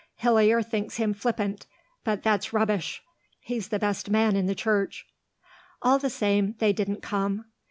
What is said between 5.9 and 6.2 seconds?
the